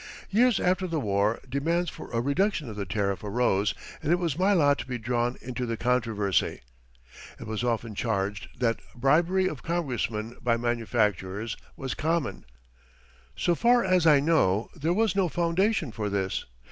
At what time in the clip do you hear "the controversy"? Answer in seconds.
5.67-6.61